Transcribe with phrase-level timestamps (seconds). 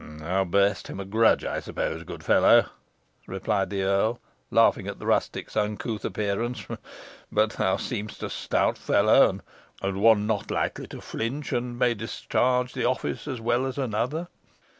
[0.17, 2.65] "Thou bears't him a grudge, I suppose, good fellow,"
[3.27, 6.65] replied the earl, laughing at the rustic's uncouth appearance;
[7.31, 9.41] "but thou seem'st a stout fellow,
[9.79, 14.27] and one not likely to flinch, and may discharge the office as well as another.